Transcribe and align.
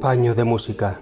Paño 0.00 0.34
de 0.34 0.44
música. 0.44 0.98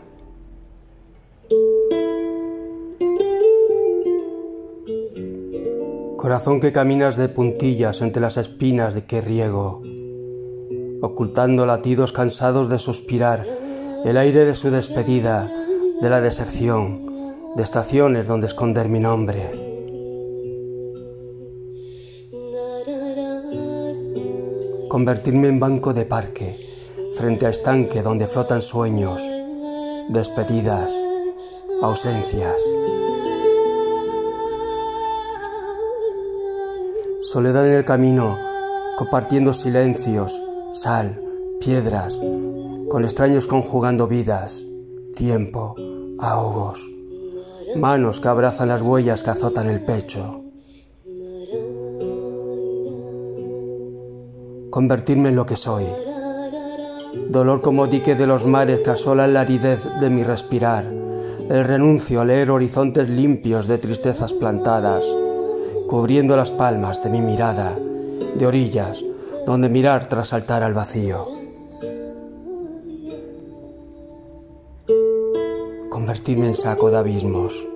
Corazón 6.17 6.59
que 6.61 6.73
caminas 6.73 7.17
de 7.17 7.29
puntillas 7.29 8.01
entre 8.01 8.21
las 8.21 8.37
espinas 8.39 8.95
de 8.95 9.05
que 9.05 9.21
riego, 9.21 9.83
ocultando 11.01 11.65
latidos 11.65 12.11
cansados 12.11 12.69
de 12.69 12.81
suspirar, 12.81 13.47
el 14.05 14.17
aire 14.17 14.45
de 14.45 14.57
su 14.57 14.69
despedida, 14.73 15.49
de 16.03 16.11
la 16.11 16.21
deserción, 16.21 17.07
de 17.55 17.63
estaciones 17.63 18.27
donde 18.27 18.49
esconder 18.49 18.89
mi 18.89 18.99
nombre. 18.99 19.53
Convertirme 24.89 25.47
en 25.47 25.61
banco 25.61 25.95
de 25.95 26.05
parque, 26.05 26.78
frente 27.19 27.47
a 27.47 27.51
estanque 27.51 28.01
donde 28.01 28.29
flotan 28.29 28.63
sueños, 28.63 29.21
despedidas, 30.09 30.89
ausencias. 31.83 32.55
Soledad 37.21 37.67
en 37.67 37.73
el 37.73 37.85
camino, 37.85 38.39
compartiendo 38.97 39.53
silencios, 39.53 40.41
sal, 40.73 41.21
piedras, 41.59 42.21
con 42.89 43.03
extraños 43.03 43.49
conjugando 43.49 44.07
vidas, 44.07 44.65
tiempo, 45.17 45.75
ahogos, 46.21 46.89
manos 47.75 48.21
que 48.21 48.29
abrazan 48.29 48.69
las 48.69 48.81
huellas 48.81 49.25
que 49.25 49.31
azotan 49.31 49.69
el 49.69 49.81
pecho. 49.81 50.45
Convertirme 54.71 55.31
en 55.31 55.35
lo 55.35 55.45
que 55.45 55.57
soy. 55.57 55.85
Dolor 57.15 57.61
como 57.61 57.87
dique 57.87 58.15
de 58.15 58.27
los 58.27 58.47
mares 58.47 58.81
que 58.81 58.91
asolan 58.91 59.35
la 59.35 59.41
aridez 59.41 59.81
de 60.01 60.11
mi 60.11 60.23
respirar. 60.23 60.85
El 60.85 61.65
renuncio 61.65 62.21
a 62.21 62.25
leer 62.25 62.51
horizontes 62.51 63.09
limpios 63.09 63.67
de 63.67 63.79
tristezas 63.79 64.33
plantadas 64.33 65.05
cubriendo 65.89 66.37
las 66.37 66.51
palmas 66.51 67.03
de 67.03 67.09
mi 67.09 67.23
mirada, 67.23 67.75
de 68.37 68.47
orillas, 68.47 69.03
donde 69.47 69.71
mirar 69.71 70.07
tras 70.07 70.29
saltar 70.29 70.63
al 70.63 70.75
vacío. 70.75 71.27
Convertirme 75.89 76.49
en 76.49 76.55
saco 76.55 76.91
de 76.91 76.99
abismos. 76.99 77.67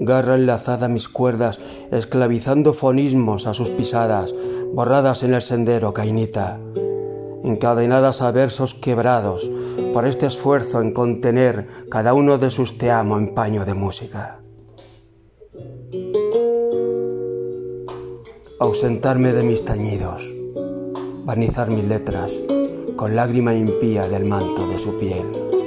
Garra 0.00 0.34
enlazada 0.34 0.86
a 0.86 0.88
mis 0.88 1.10
cuerdas, 1.10 1.60
esclavizando 1.90 2.72
fonismos 2.72 3.46
a 3.46 3.52
sus 3.52 3.68
pisadas, 3.68 4.34
borradas 4.72 5.22
en 5.24 5.34
el 5.34 5.42
sendero 5.42 5.92
cainita, 5.92 6.58
encadenadas 7.62 8.22
a 8.22 8.32
versos 8.32 8.74
quebrados 8.74 9.48
por 9.92 10.04
este 10.04 10.26
esfuerzo 10.26 10.80
en 10.80 10.92
contener 10.92 11.86
cada 11.88 12.12
uno 12.12 12.36
de 12.36 12.50
sus 12.50 12.76
te 12.76 12.90
amo 12.90 13.16
en 13.18 13.34
paño 13.34 13.64
de 13.64 13.74
música. 13.74 14.40
ausentarme 18.58 19.32
de 19.32 19.42
mis 19.42 19.64
tañidos, 19.64 20.32
barnizar 21.24 21.68
mis 21.68 21.84
letras 21.84 22.32
con 22.94 23.16
lágrima 23.16 23.54
impía 23.54 24.08
del 24.08 24.24
manto 24.24 24.68
de 24.68 24.78
su 24.78 24.96
piel. 24.98 25.61